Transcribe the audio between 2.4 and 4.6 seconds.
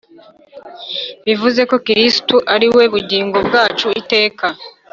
ari we bugingo bwacu iteka